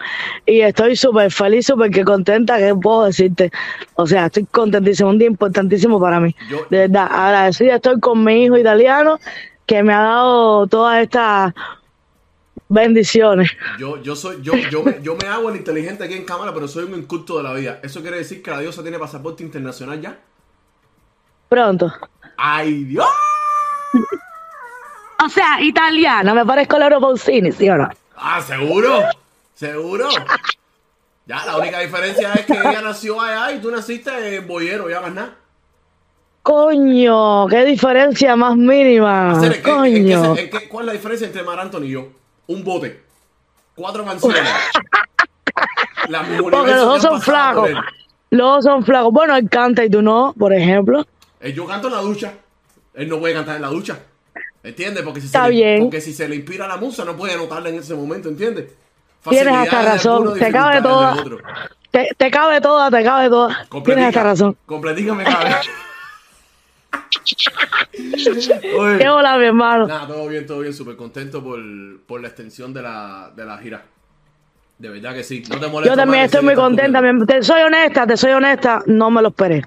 y 0.45 0.61
estoy 0.61 0.95
súper 0.95 1.29
feliz, 1.29 1.65
súper 1.65 1.91
que 1.91 2.05
contenta, 2.05 2.57
¿qué 2.57 2.73
puedo 2.73 3.03
decirte? 3.03 3.51
O 3.95 4.07
sea, 4.07 4.27
estoy 4.27 4.45
contentísimo, 4.45 5.09
un 5.09 5.19
día 5.19 5.27
importantísimo 5.27 5.99
para 5.99 6.21
mí. 6.21 6.33
Yo- 6.49 6.65
De 6.69 6.77
verdad, 6.87 7.07
agradecida 7.11 7.75
estoy 7.75 7.99
con 7.99 8.23
mi 8.23 8.45
hijo 8.45 8.57
italiano 8.57 9.19
que 9.65 9.83
me 9.83 9.93
ha 9.93 9.99
dado 9.99 10.67
todas 10.67 11.03
estas 11.03 11.53
bendiciones. 12.69 13.51
Yo, 13.79 14.01
yo 14.01 14.15
soy, 14.15 14.37
yo, 14.41 14.53
yo, 14.71 14.83
me, 14.83 15.01
yo 15.01 15.15
me 15.15 15.27
hago 15.27 15.49
el 15.49 15.57
inteligente 15.57 16.03
aquí 16.03 16.13
en 16.13 16.23
cámara, 16.25 16.53
pero 16.53 16.67
soy 16.67 16.85
un 16.85 16.97
inculto 16.97 17.37
de 17.37 17.43
la 17.43 17.53
vida. 17.53 17.79
¿Eso 17.83 18.01
quiere 18.01 18.17
decir 18.17 18.41
que 18.41 18.51
la 18.51 18.59
diosa 18.59 18.81
tiene 18.81 18.97
pasaporte 18.99 19.43
internacional 19.43 19.99
ya? 20.01 20.17
Pronto. 21.53 21.93
¡Ay, 22.35 22.83
Dios! 22.85 23.05
O 25.23 25.29
sea, 25.29 25.61
italiana, 25.61 26.33
me 26.33 26.43
parezco 26.47 26.77
a 26.77 26.79
Laura 26.79 26.99
Pausini, 26.99 27.51
¿sí 27.51 27.69
o 27.69 27.77
no? 27.77 27.89
Ah, 28.17 28.41
¿seguro? 28.41 29.03
¿Seguro? 29.53 30.09
Ya, 31.27 31.45
la 31.45 31.57
única 31.57 31.77
diferencia 31.79 32.33
es 32.33 32.47
que 32.47 32.53
ella 32.53 32.81
nació 32.81 33.21
allá 33.21 33.51
y 33.51 33.59
tú 33.61 33.69
naciste 33.69 34.35
en 34.37 34.47
Boyero, 34.47 34.89
ya 34.89 34.99
más 35.01 35.13
nada. 35.13 35.35
Coño, 36.41 37.45
qué 37.47 37.65
diferencia 37.65 38.35
más 38.35 38.55
mínima. 38.55 39.33
Hacer, 39.33 39.53
¿en 39.57 39.61
qué- 39.63 39.69
en 39.69 39.83
qué- 40.07 40.15
Coño. 40.15 40.35
en 40.35 40.49
qué- 40.49 40.67
¿Cuál 40.69 40.85
es 40.85 40.87
la 40.87 40.93
diferencia 40.93 41.27
entre 41.27 41.43
Mar 41.43 41.59
Anthony 41.59 41.83
y 41.83 41.89
yo? 41.91 42.07
Un 42.47 42.63
bote. 42.63 43.03
Cuatro 43.75 44.03
canciones. 44.03 44.41
Porque 46.39 46.71
los 46.71 46.85
dos 46.85 47.01
son 47.03 47.21
flacos. 47.21 47.69
Los 48.31 48.47
dos 48.55 48.63
son 48.63 48.83
flacos. 48.83 49.13
Bueno, 49.13 49.35
él 49.35 49.47
canta 49.47 49.85
y 49.85 49.89
tú 49.91 50.01
no, 50.01 50.33
por 50.37 50.51
ejemplo. 50.51 51.05
Eh, 51.43 51.53
Yo 51.53 51.67
canto 51.67 51.87
en 51.87 51.93
la 51.93 51.99
ducha. 51.99 52.33
Él 52.93 53.09
no 53.09 53.19
puede 53.19 53.33
cantar 53.33 53.57
en 53.57 53.61
la 53.61 53.67
ducha. 53.67 53.99
¿Entiendes? 54.63 55.03
Porque 55.03 55.19
si, 55.19 55.25
Está 55.27 55.47
se 55.47 55.51
le, 55.51 55.81
porque 55.81 55.99
si 55.99 56.13
se 56.13 56.27
le 56.27 56.37
inspira 56.37 56.67
la 56.67 56.77
musa, 56.77 57.03
no 57.03 57.17
puede 57.17 57.33
anotarla 57.33 57.67
en 57.69 57.75
ese 57.75 57.93
momento, 57.95 58.29
¿entiendes? 58.29 58.71
Tienes 59.29 59.53
hasta 59.53 59.81
razón. 59.81 60.39
Te 60.39 60.51
cabe 60.51 60.81
toda. 60.81 61.21
Te, 61.91 62.09
te 62.17 62.31
cabe 62.31 62.61
toda, 62.61 62.89
te 62.89 63.03
cabe 63.03 63.29
toda. 63.29 63.67
Tienes 63.83 64.05
hasta 64.05 64.23
razón. 64.23 64.57
Qué 67.91 69.09
hola, 69.09 69.37
mi 69.37 69.45
hermano. 69.45 69.87
nada, 69.87 70.07
todo 70.07 70.27
bien, 70.27 70.45
todo 70.45 70.59
bien. 70.59 70.73
Súper 70.73 70.95
contento 70.95 71.43
por, 71.43 71.59
por 72.05 72.21
la 72.21 72.29
extensión 72.29 72.73
de 72.73 72.81
la, 72.81 73.31
de 73.35 73.45
la 73.45 73.57
gira. 73.57 73.83
De 74.77 74.89
verdad 74.89 75.13
que 75.13 75.23
sí. 75.23 75.43
No 75.49 75.59
te 75.59 75.67
molesta 75.67 75.93
Yo 75.93 75.97
también 75.97 76.23
estoy 76.23 76.43
muy 76.43 76.55
contenta. 76.55 77.01
Te 77.27 77.43
soy 77.43 77.61
honesta, 77.61 78.07
te 78.07 78.15
soy 78.17 78.31
honesta. 78.31 78.81
No 78.85 79.11
me 79.11 79.21
lo 79.21 79.27
esperé. 79.29 79.61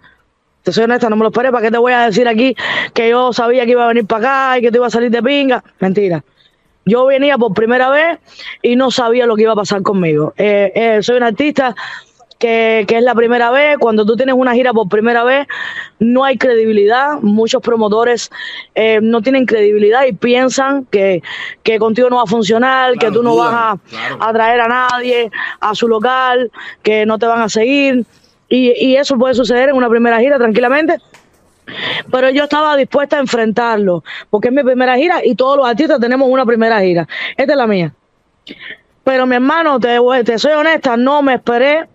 Te 0.66 0.72
soy 0.72 0.82
honesta, 0.82 1.08
no 1.08 1.14
me 1.14 1.22
lo 1.22 1.28
esperé. 1.28 1.52
¿Para 1.52 1.64
qué 1.64 1.70
te 1.70 1.78
voy 1.78 1.92
a 1.92 2.06
decir 2.06 2.26
aquí 2.26 2.56
que 2.92 3.08
yo 3.08 3.32
sabía 3.32 3.64
que 3.64 3.70
iba 3.70 3.84
a 3.84 3.86
venir 3.86 4.04
para 4.04 4.50
acá 4.50 4.58
y 4.58 4.62
que 4.62 4.72
te 4.72 4.78
iba 4.78 4.88
a 4.88 4.90
salir 4.90 5.12
de 5.12 5.22
pinga? 5.22 5.62
Mentira. 5.78 6.24
Yo 6.84 7.06
venía 7.06 7.38
por 7.38 7.54
primera 7.54 7.88
vez 7.88 8.18
y 8.62 8.74
no 8.74 8.90
sabía 8.90 9.26
lo 9.26 9.36
que 9.36 9.42
iba 9.42 9.52
a 9.52 9.54
pasar 9.54 9.82
conmigo. 9.82 10.34
Eh, 10.36 10.72
eh, 10.74 10.98
soy 11.04 11.18
un 11.18 11.22
artista 11.22 11.76
que, 12.40 12.84
que 12.88 12.98
es 12.98 13.04
la 13.04 13.14
primera 13.14 13.52
vez. 13.52 13.78
Cuando 13.78 14.04
tú 14.04 14.16
tienes 14.16 14.34
una 14.36 14.54
gira 14.54 14.72
por 14.72 14.88
primera 14.88 15.22
vez, 15.22 15.46
no 16.00 16.24
hay 16.24 16.36
credibilidad. 16.36 17.20
Muchos 17.22 17.62
promotores 17.62 18.32
eh, 18.74 18.98
no 19.00 19.22
tienen 19.22 19.46
credibilidad 19.46 20.04
y 20.04 20.14
piensan 20.14 20.84
que, 20.86 21.22
que 21.62 21.78
contigo 21.78 22.10
no 22.10 22.16
va 22.16 22.22
a 22.22 22.26
funcionar, 22.26 22.94
que 22.94 23.12
tú 23.12 23.22
no 23.22 23.36
vas 23.36 23.54
a, 23.54 23.78
claro. 23.88 24.18
a 24.18 24.32
traer 24.32 24.60
a 24.62 24.66
nadie 24.66 25.30
a 25.60 25.76
su 25.76 25.86
local, 25.86 26.50
que 26.82 27.06
no 27.06 27.20
te 27.20 27.26
van 27.26 27.42
a 27.42 27.48
seguir. 27.48 28.04
Y, 28.48 28.72
y 28.86 28.96
eso 28.96 29.16
puede 29.18 29.34
suceder 29.34 29.70
en 29.70 29.76
una 29.76 29.88
primera 29.88 30.20
gira 30.20 30.38
tranquilamente. 30.38 30.98
Pero 32.12 32.30
yo 32.30 32.44
estaba 32.44 32.76
dispuesta 32.76 33.16
a 33.16 33.20
enfrentarlo, 33.20 34.04
porque 34.30 34.48
es 34.48 34.54
mi 34.54 34.62
primera 34.62 34.96
gira 34.96 35.20
y 35.24 35.34
todos 35.34 35.56
los 35.56 35.66
artistas 35.66 35.98
tenemos 35.98 36.28
una 36.28 36.46
primera 36.46 36.80
gira. 36.80 37.08
Esta 37.36 37.52
es 37.52 37.56
la 37.56 37.66
mía. 37.66 37.92
Pero 39.02 39.26
mi 39.26 39.34
hermano, 39.36 39.78
te, 39.80 39.98
te 40.24 40.38
soy 40.38 40.52
honesta, 40.52 40.96
no 40.96 41.22
me 41.22 41.34
esperé. 41.34 41.88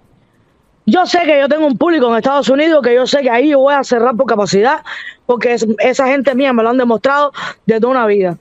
Yo 0.86 1.05
sé 1.05 1.20
que 1.24 1.39
yo 1.39 1.48
tengo 1.48 1.67
un 1.67 1.77
público 1.77 2.10
en 2.10 2.17
Estados 2.17 2.50
Unidos, 2.50 2.81
que 2.84 2.96
yo 2.96 3.05
sé 3.08 3.22
que 3.22 3.29
ahí 3.29 3.50
yo 3.50 3.60
voy 3.60 3.74
a 3.74 3.84
cerrar 3.84 4.15
por 4.15 4.25
capacidad, 4.25 4.84
porque 5.25 5.53
es- 5.53 5.67
esa 5.79 6.08
gente 6.08 6.36
mía 6.36 6.51
me 6.51 6.63
lo 6.63 6.70
han 6.70 6.77
demostrado 6.77 7.31
de 7.65 7.79
toda 7.79 7.91
una 7.91 8.05
vida. 8.08 8.38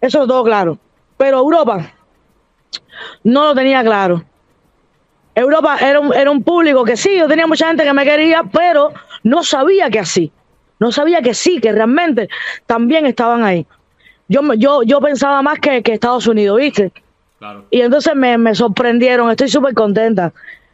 Eso 0.00 0.22
es 0.22 0.28
todo 0.28 0.44
claro. 0.44 0.78
Pero 1.16 1.38
Europa 1.38 1.92
no 3.24 3.46
lo 3.46 3.54
tenía 3.54 3.82
claro. 3.82 4.22
Europa 5.40 5.78
era 5.80 6.00
un, 6.00 6.12
era 6.14 6.30
un 6.30 6.42
público 6.42 6.84
que 6.84 6.96
sí, 6.96 7.16
yo 7.18 7.28
tenía 7.28 7.46
mucha 7.46 7.68
gente 7.68 7.84
que 7.84 7.92
me 7.92 8.04
quería, 8.04 8.42
pero 8.52 8.92
no 9.22 9.42
sabía 9.42 9.90
que 9.90 10.00
así. 10.00 10.32
No 10.80 10.92
sabía 10.92 11.20
que 11.22 11.34
sí, 11.34 11.60
que 11.60 11.72
realmente 11.72 12.28
también 12.66 13.06
estaban 13.06 13.42
ahí. 13.44 13.66
Yo, 14.28 14.40
yo, 14.54 14.82
yo 14.82 15.00
pensaba 15.00 15.42
más 15.42 15.58
que, 15.58 15.82
que 15.82 15.94
Estados 15.94 16.26
Unidos, 16.26 16.58
¿viste? 16.58 16.92
Claro. 17.38 17.64
Y 17.70 17.80
entonces 17.80 18.14
me, 18.14 18.36
me 18.38 18.54
sorprendieron, 18.54 19.30
estoy 19.30 19.48
súper 19.48 19.74
contenta. 19.74 20.32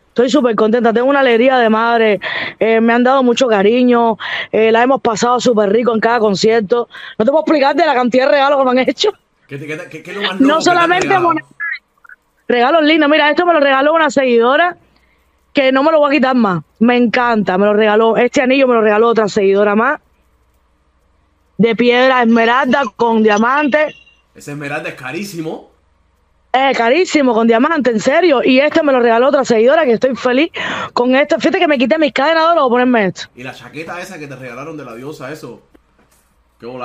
Estoy 0.09 0.31
súper 0.31 0.55
contenta, 0.55 0.93
tengo 0.93 1.09
una 1.09 1.21
alegría 1.21 1.59
de 1.59 1.69
madre, 1.69 2.21
eh, 2.61 2.81
me 2.81 2.93
han 2.93 3.03
dado 3.03 3.25
mucho 3.25 3.49
cariño, 3.49 4.17
eh, 4.53 4.71
la 4.71 4.83
hemos 4.85 5.01
pasado 5.01 5.41
súper 5.41 5.71
rico 5.71 5.93
en 5.93 5.99
cada 6.01 6.21
concierto. 6.21 6.89
No 7.19 7.25
te 7.25 7.31
puedo 7.33 7.43
explicar 7.43 7.75
de 7.75 7.85
la 7.85 7.95
cantidad 7.95 8.27
de 8.27 8.31
regalos 8.33 8.59
que 8.61 8.65
me 8.65 8.71
han 8.83 8.89
hecho. 8.89 9.11
¿Qué, 9.49 9.59
te- 9.59 9.67
qué 9.67 9.77
te- 9.77 9.89
qué- 9.89 10.03
qué 10.05 10.11
es 10.13 10.17
lo 10.17 10.23
más 10.23 10.41
loco 10.41 10.45
No 10.53 10.59
que 10.59 10.65
solamente 10.65 11.09
regalado? 11.09 11.35
Regalos 12.49 12.83
lindos. 12.85 13.09
Mira, 13.09 13.31
esto 13.31 13.47
me 13.47 13.53
lo 13.53 13.61
regaló 13.61 13.95
una 13.95 14.11
seguidora 14.11 14.77
que 15.53 15.73
no 15.73 15.83
me 15.83 15.93
lo 15.93 16.01
voy 16.01 16.11
a 16.11 16.19
quitar 16.19 16.35
más. 16.35 16.63
Me 16.81 16.97
encanta, 16.97 17.57
me 17.59 17.67
lo 17.67 17.75
regaló. 17.75 18.17
Este 18.17 18.43
anillo 18.43 18.67
me 18.67 18.75
lo 18.75 18.81
regaló 18.81 19.09
otra 19.09 19.29
seguidora 19.29 19.75
más. 19.75 20.01
De 21.57 21.77
piedra 21.77 22.23
esmeralda 22.23 22.83
con 22.97 23.23
diamante. 23.23 23.95
Ese 24.35 24.53
esmeralda 24.53 24.89
es 24.89 24.97
carísimo. 24.97 25.71
Eh, 26.53 26.73
carísimo, 26.77 27.35
con 27.35 27.49
diamante, 27.49 27.91
en 27.91 28.01
serio. 28.01 28.41
Y 28.45 28.61
este 28.61 28.83
me 28.83 28.93
lo 28.93 29.01
regaló 29.01 29.29
otra 29.29 29.45
seguidora 29.45 29.85
que 29.85 29.93
estoy 29.93 30.15
feliz 30.15 30.51
con 30.93 31.15
esto. 31.17 31.39
Fíjate 31.39 31.59
que 31.59 31.69
me 31.69 31.79
quité 31.79 31.99
mis 31.99 32.13
cadenas 32.13 32.45
de 32.45 32.51
oro 32.51 32.61
para 32.61 32.69
ponerme 32.69 33.07
esto. 33.07 33.23
Y 33.35 33.43
la 33.43 33.53
chaqueta 33.53 34.01
esa 34.01 34.19
que 34.19 34.27
te 34.27 34.37
regalaron 34.37 34.77
de 34.77 34.85
la 34.85 34.95
diosa, 34.95 35.33
eso. 35.33 35.63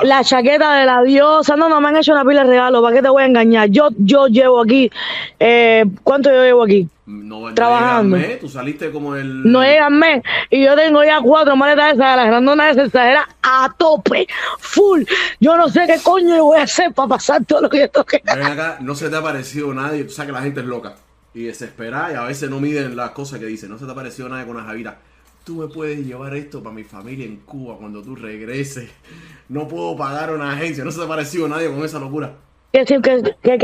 La 0.04 0.24
chaqueta 0.24 0.76
de 0.76 0.86
la 0.86 1.02
diosa, 1.04 1.56
no, 1.56 1.70
no 1.70 1.80
me 1.80 1.88
han 1.88 1.98
hecho 1.98 2.12
una 2.12 2.26
pila 2.26 2.44
de 2.44 2.50
regalos, 2.50 2.82
¿para 2.82 2.96
qué 2.96 3.02
te 3.02 3.10
voy 3.10 3.24
a 3.24 3.26
engañar? 3.28 3.70
Yo, 3.70 3.90
yo 3.98 4.28
llevo 4.28 4.62
aquí, 4.62 4.92
eh, 5.40 5.86
¿cuánto 6.04 6.30
yo 6.32 6.44
llevo 6.44 6.64
aquí? 6.64 6.90
No, 7.06 7.50
no 7.50 7.56
trabajando. 7.56 8.18
al 8.18 8.22
mes, 8.22 8.40
Tú 8.40 8.48
saliste 8.50 8.92
como 8.92 9.16
el. 9.16 9.50
No 9.50 9.64
llegan 9.64 9.98
mes. 9.98 10.22
Y 10.52 10.64
yo 10.64 10.76
tengo 10.76 11.04
ya 11.04 11.20
cuatro 11.22 11.56
maletas 11.56 11.94
esas, 11.94 12.16
las 12.16 12.28
grandonas 12.28 12.72
esas, 12.72 12.88
exageras, 12.88 13.26
a 13.42 13.74
tope, 13.78 14.28
full. 14.60 15.04
Yo 15.40 15.58
no 15.58 15.70
sé 15.70 15.88
qué 15.88 16.00
coño 16.04 16.36
yo 16.36 16.46
voy 16.46 16.60
a 16.60 16.64
hacer 16.64 16.94
para 16.94 17.08
pasar 17.08 17.44
todo 17.46 17.62
lo 17.62 17.70
que 17.70 17.80
yo 17.80 17.90
toque. 17.90 18.22
Ven 18.24 18.44
acá, 18.44 18.78
no 18.82 18.94
se 18.94 19.10
te 19.10 19.16
ha 19.16 19.24
parecido 19.24 19.74
nadie. 19.74 20.04
Tú 20.04 20.12
sabes 20.12 20.28
que 20.28 20.34
la 20.34 20.44
gente 20.44 20.60
es 20.60 20.68
loca. 20.68 20.96
Y 21.34 21.44
desesperada 21.44 22.12
y 22.12 22.16
a 22.16 22.24
veces 22.24 22.50
no 22.50 22.60
miden 22.60 22.96
las 22.96 23.12
cosas 23.12 23.40
que 23.40 23.46
dicen. 23.46 23.70
No 23.70 23.80
se 23.80 23.86
te 23.86 23.92
ha 23.92 23.96
parecido 23.96 24.30
nadie 24.30 24.46
con 24.46 24.58
la 24.58 24.64
Javira. 24.64 25.00
Tú 25.50 25.56
me 25.56 25.68
puedes 25.68 26.06
llevar 26.06 26.36
esto 26.36 26.62
para 26.62 26.76
mi 26.76 26.84
familia 26.84 27.26
en 27.26 27.38
Cuba 27.38 27.76
cuando 27.80 28.04
tú 28.04 28.16
regreses. 28.16 28.88
No 29.48 29.68
puedo 29.68 29.98
pagar 29.98 30.32
una 30.32 30.52
agencia. 30.52 30.84
No 30.84 30.92
se 30.92 31.00
te 31.00 31.06
ha 31.06 31.08
parecido 31.08 31.48
nadie 31.48 31.72
con 31.72 31.84
esa 31.84 31.98
locura. 31.98 32.34
¿Que, 32.72 32.86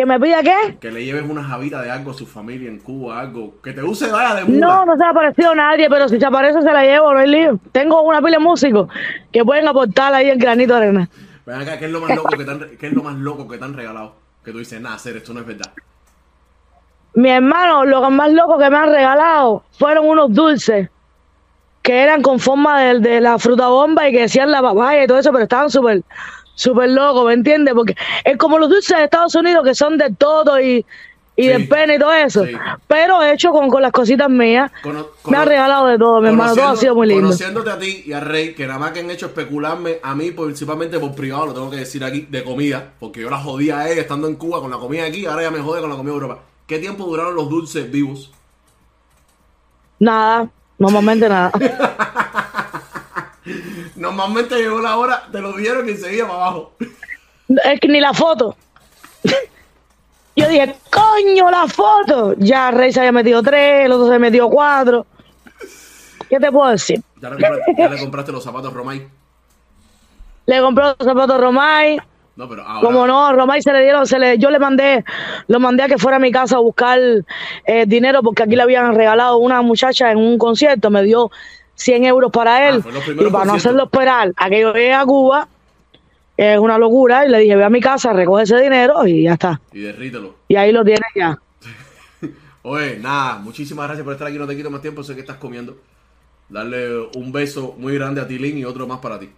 me 0.07 0.19
pida 0.19 0.41
qué? 0.41 0.79
Que 0.79 0.89
le 0.89 1.05
lleves 1.05 1.29
una 1.29 1.43
Javira 1.43 1.83
de 1.83 1.91
algo 1.91 2.09
a 2.09 2.15
su 2.15 2.25
familia 2.25 2.71
en 2.71 2.79
Cuba, 2.79 3.19
algo. 3.19 3.61
Que 3.61 3.71
te 3.71 3.83
use 3.83 4.09
vaya 4.09 4.33
de 4.33 4.45
mula. 4.45 4.65
No, 4.65 4.85
no 4.87 4.97
se 4.97 5.03
ha 5.03 5.09
aparecido 5.09 5.53
nadie, 5.53 5.87
pero 5.87 6.09
si 6.09 6.19
se 6.19 6.25
aparece 6.25 6.59
se 6.59 6.73
la 6.73 6.81
llevo, 6.81 7.13
no 7.13 7.19
hay 7.19 7.29
lío. 7.29 7.59
Tengo 7.71 8.01
una 8.01 8.17
pila 8.17 8.39
de 8.39 8.39
músicos 8.39 8.89
que 9.31 9.45
pueden 9.45 9.67
aportar 9.67 10.11
ahí 10.11 10.27
el 10.27 10.39
granito 10.39 10.73
de 10.73 10.79
arena. 10.79 11.09
Ven 11.45 11.61
acá, 11.61 11.77
¿qué 11.77 11.85
es 11.85 11.91
lo 11.91 12.01
más 12.01 12.15
loco 12.15 12.35
que 12.35 12.45
te 12.45 12.49
han, 12.49 12.69
qué 12.79 12.87
es 12.87 12.93
lo 12.93 13.03
más 13.03 13.15
loco 13.15 13.47
que 13.47 13.59
te 13.59 13.63
han 13.63 13.75
regalado? 13.75 14.15
Que 14.43 14.51
tú 14.51 14.57
dices, 14.57 14.81
nada, 14.81 14.95
hacer 14.95 15.17
esto 15.17 15.35
no 15.35 15.41
es 15.41 15.45
verdad. 15.45 15.71
Mi 17.13 17.29
hermano, 17.29 17.85
lo 17.85 18.09
más 18.09 18.31
loco 18.31 18.57
que 18.57 18.71
me 18.71 18.75
han 18.75 18.89
regalado 18.89 19.63
fueron 19.77 20.07
unos 20.07 20.33
dulces 20.33 20.89
que 21.85 22.01
eran 22.01 22.23
con 22.23 22.39
forma 22.39 22.81
de, 22.81 22.99
de 22.99 23.21
la 23.21 23.37
fruta 23.37 23.67
bomba 23.67 24.09
y 24.09 24.11
que 24.11 24.21
decían 24.21 24.49
la 24.49 24.59
papaya 24.61 25.03
y 25.03 25.07
todo 25.07 25.19
eso, 25.19 25.31
pero 25.31 25.43
estaban 25.43 25.69
súper, 25.69 26.01
súper 26.55 26.89
locos, 26.89 27.25
¿me 27.27 27.33
entiendes? 27.33 27.75
Porque 27.75 27.95
es 28.23 28.37
como 28.37 28.57
los 28.57 28.69
dulces 28.69 28.97
de 28.97 29.03
Estados 29.03 29.35
Unidos 29.35 29.63
que 29.63 29.75
son 29.75 29.95
de 29.99 30.09
todo 30.09 30.59
y, 30.59 30.83
y 31.35 31.43
Sí. 31.43 31.47
del 31.49 31.67
pene 31.67 31.95
y 31.95 31.99
todo 31.99 32.11
eso, 32.13 32.43
Sí. 32.43 32.53
pero 32.87 33.21
hecho 33.21 33.51
con, 33.51 33.69
con 33.69 33.83
las 33.83 33.91
cositas 33.91 34.29
mías. 34.31 34.71
Cono- 34.81 35.09
me 35.25 35.31
cono- 35.37 35.45
regalado 35.45 35.85
de 35.85 35.97
todo, 35.99 36.21
mi 36.21 36.29
hermano, 36.29 36.55
todo 36.55 36.69
ha 36.69 36.75
sido 36.75 36.95
muy 36.95 37.05
lindo. 37.07 37.21
Conociéndote 37.23 37.69
a 37.69 37.77
ti 37.77 38.03
y 38.07 38.13
a 38.13 38.19
Rey, 38.19 38.55
que 38.55 38.65
nada 38.65 38.79
más 38.79 38.91
que 38.91 39.01
han 39.01 39.11
hecho 39.11 39.27
especularme 39.27 39.99
a 40.01 40.15
mí, 40.15 40.31
principalmente 40.31 40.97
por 40.97 41.13
privado, 41.13 41.45
lo 41.45 41.53
tengo 41.53 41.69
que 41.69 41.77
decir 41.77 42.03
aquí, 42.03 42.21
de 42.29 42.43
comida, 42.43 42.93
porque 42.99 43.21
yo 43.21 43.29
la 43.29 43.37
jodía 43.37 43.81
a 43.81 43.89
ella 43.91 44.01
estando 44.01 44.27
en 44.27 44.37
Cuba 44.37 44.59
con 44.59 44.71
la 44.71 44.77
comida 44.77 45.05
aquí, 45.05 45.27
ahora 45.27 45.43
ya 45.43 45.51
me 45.51 45.59
jode 45.59 45.81
con 45.81 45.89
la 45.91 45.97
comida 45.97 46.13
de 46.13 46.19
Europa. 46.19 46.39
¿Qué 46.65 46.79
tiempo 46.79 47.05
duraron 47.05 47.35
los 47.35 47.47
dulces 47.47 47.91
vivos? 47.91 48.31
Nada, 49.99 50.49
normalmente 50.77 51.29
nada. 51.29 51.51
Normalmente 53.95 54.55
llegó 54.55 54.79
la 54.79 54.97
hora, 54.97 55.27
te 55.31 55.39
lo 55.39 55.53
dieron 55.53 55.87
y 55.89 55.95
seguía 55.95 56.27
para 56.27 56.39
abajo. 56.39 56.73
Es 57.63 57.79
que 57.79 57.87
ni 57.87 57.99
la 57.99 58.13
foto. 58.13 58.55
Yo 60.35 60.49
dije, 60.49 60.75
coño, 60.91 61.49
la 61.49 61.67
foto. 61.67 62.33
Ya 62.37 62.71
Rey 62.71 62.91
se 62.91 62.99
había 62.99 63.13
metido 63.13 63.41
tres, 63.41 63.85
el 63.85 63.91
otro 63.93 64.11
se 64.11 64.19
metió 64.19 64.49
cuatro. 64.49 65.05
¿Qué 66.29 66.39
te 66.39 66.51
puedo 66.51 66.71
decir? 66.71 67.01
Ya 67.21 67.29
le 67.29 67.35
compraste, 67.35 67.75
ya 67.77 67.89
le 67.89 67.99
compraste 67.99 68.31
los 68.31 68.43
zapatos 68.43 68.73
Romay. 68.73 69.07
Le 70.45 70.61
compró 70.61 70.95
los 70.99 71.07
zapatos 71.07 71.39
Romay. 71.39 72.01
No, 72.35 72.49
pero 72.49 72.63
ahora. 72.63 72.85
Como 72.85 73.07
no, 73.07 73.33
Romay 73.33 73.61
se 73.61 73.71
le 73.71 73.81
dieron, 73.81 74.05
se 74.05 74.19
le, 74.19 74.37
yo 74.37 74.49
le 74.49 74.59
mandé, 74.59 75.05
lo 75.47 75.59
mandé 75.59 75.83
a 75.83 75.87
que 75.87 75.97
fuera 75.97 76.17
a 76.17 76.19
mi 76.19 76.31
casa 76.31 76.57
a 76.57 76.59
buscar 76.59 76.99
eh, 77.65 77.85
dinero 77.87 78.21
porque 78.21 78.43
aquí 78.43 78.55
le 78.55 78.61
habían 78.61 78.93
regalado 78.93 79.37
una 79.37 79.61
muchacha 79.61 80.11
en 80.11 80.17
un 80.17 80.37
concierto, 80.37 80.89
me 80.89 81.03
dio 81.03 81.31
100 81.75 82.05
euros 82.05 82.31
para 82.31 82.69
él. 82.69 82.79
Ah, 82.79 82.81
fue 82.81 82.91
los 82.91 83.07
y 83.07 83.31
para 83.31 83.45
no 83.45 83.53
hacerlo 83.53 83.83
esperar 83.83 84.33
a 84.35 84.49
que 84.49 84.59
yo 84.59 84.73
llegue 84.73 84.93
a 84.93 85.05
Cuba, 85.05 85.47
es 86.35 86.59
una 86.59 86.77
locura, 86.77 87.25
y 87.25 87.29
le 87.29 87.39
dije, 87.39 87.55
ve 87.55 87.63
a 87.63 87.69
mi 87.69 87.79
casa, 87.79 88.11
recoge 88.11 88.43
ese 88.43 88.59
dinero 88.59 89.07
y 89.07 89.23
ya 89.23 89.33
está. 89.33 89.61
Y 89.71 89.79
derrítelo. 89.79 90.35
Y 90.49 90.57
ahí 90.57 90.73
lo 90.73 90.83
tienes 90.83 91.09
ya. 91.15 91.39
Oye, 92.63 92.97
nada, 92.97 93.37
muchísimas 93.37 93.87
gracias 93.87 94.03
por 94.03 94.13
estar 94.13 94.27
aquí, 94.27 94.37
no 94.37 94.47
te 94.47 94.57
quito 94.57 94.69
más 94.69 94.81
tiempo, 94.81 95.03
sé 95.03 95.15
que 95.15 95.21
estás 95.21 95.37
comiendo. 95.37 95.77
Darle 96.49 96.99
un 97.15 97.31
beso 97.31 97.75
muy 97.77 97.95
grande 97.95 98.19
a 98.19 98.27
Tilín 98.27 98.57
y 98.57 98.65
otro 98.65 98.85
más 98.85 98.99
para 98.99 99.19
ti. 99.19 99.29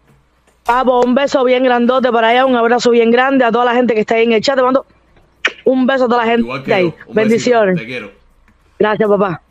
Papo, 0.67 1.00
un 1.01 1.15
beso 1.15 1.45
bien 1.45 1.63
grandote 1.63 2.12
para 2.12 2.27
allá, 2.27 2.45
un 2.45 2.57
abrazo 2.57 2.91
bien 2.91 3.09
grande 3.09 3.45
a 3.45 3.51
toda 3.53 3.63
la 3.63 3.74
gente 3.74 3.93
que 3.93 4.01
está 4.01 4.15
ahí 4.15 4.25
en 4.25 4.33
el 4.33 4.41
chat. 4.41 4.57
Te 4.57 4.63
mando 4.63 4.86
un 5.63 5.88
beso 5.88 6.05
a 6.05 6.07
toda 6.09 6.25
la 6.25 6.31
gente 6.31 6.41
Igual 6.41 6.63
que 6.63 6.74
ahí. 6.74 6.83
yo. 6.83 6.89
Un 6.89 6.95
besito, 6.95 7.13
Bendiciones. 7.15 7.77
Te 7.77 7.86
quiero. 7.86 8.12
Gracias, 8.77 9.09
papá. 9.09 9.41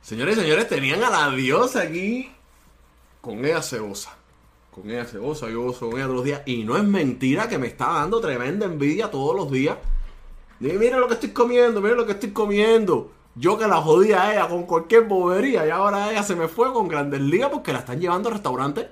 Señores 0.00 0.36
y 0.36 0.40
señores, 0.42 0.68
tenían 0.68 1.02
a 1.02 1.10
la 1.10 1.30
diosa 1.34 1.82
aquí 1.82 2.30
con 3.20 3.44
ella 3.44 3.62
cebosa. 3.62 4.14
Con 4.70 4.88
ella 4.88 5.04
cebosa, 5.04 5.50
yo 5.50 5.62
gozo 5.62 5.90
con 5.90 5.98
ella 5.98 6.04
todos 6.04 6.16
los 6.18 6.24
días. 6.24 6.42
Y 6.46 6.62
no 6.62 6.76
es 6.76 6.84
mentira 6.84 7.48
que 7.48 7.58
me 7.58 7.66
está 7.66 7.86
dando 7.86 8.20
tremenda 8.20 8.66
envidia 8.66 9.10
todos 9.10 9.34
los 9.34 9.50
días. 9.50 9.76
Dime, 10.60 10.78
mira 10.78 10.98
lo 10.98 11.08
que 11.08 11.14
estoy 11.14 11.30
comiendo, 11.30 11.80
mira 11.80 11.96
lo 11.96 12.06
que 12.06 12.12
estoy 12.12 12.30
comiendo. 12.30 13.10
Yo 13.34 13.58
que 13.58 13.66
la 13.66 13.76
jodía 13.78 14.22
a 14.22 14.32
ella 14.34 14.48
con 14.48 14.62
cualquier 14.64 15.02
bobería 15.02 15.66
y 15.66 15.70
ahora 15.70 16.12
ella 16.12 16.22
se 16.22 16.36
me 16.36 16.46
fue 16.46 16.72
con 16.72 16.86
Grandes 16.86 17.20
Ligas 17.20 17.50
porque 17.50 17.72
la 17.72 17.80
están 17.80 17.98
llevando 18.00 18.28
a 18.28 18.32
restaurantes 18.32 18.86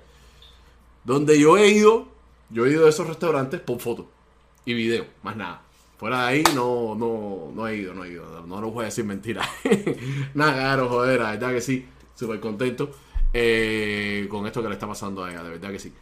donde 1.05 1.39
yo 1.39 1.57
he 1.57 1.69
ido. 1.69 2.09
Yo 2.51 2.67
he 2.67 2.71
ido 2.71 2.87
a 2.87 2.91
esos 2.91 3.07
restaurantes 3.07 3.61
por 3.61 3.81
foto 3.81 4.09
y 4.67 4.75
video, 4.75 5.07
más 5.23 5.37
nada. 5.37 5.63
Fuera 5.97 6.23
de 6.23 6.27
ahí 6.27 6.45
no, 6.55 6.95
no, 6.95 7.51
no 7.55 7.69
he 7.69 7.77
ido, 7.77 7.95
no 7.95 8.05
he 8.05 8.11
ido. 8.11 8.45
No 8.47 8.61
lo 8.61 8.71
voy 8.71 8.83
a 8.83 8.87
decir 8.87 9.05
mentira. 9.05 9.49
nada, 10.35 10.53
claro, 10.53 10.89
joder, 10.89 11.21
la 11.21 11.31
verdad 11.31 11.53
que 11.53 11.61
sí. 11.61 11.87
Súper 12.15 12.41
contento 12.41 12.91
eh, 13.33 14.27
con 14.29 14.47
esto 14.47 14.63
que 14.63 14.69
le 14.69 14.75
está 14.75 14.87
pasando 14.87 15.25
a 15.25 15.31
ella, 15.31 15.43
de 15.43 15.51
verdad 15.51 15.71
que 15.71 15.79
sí. 15.79 15.93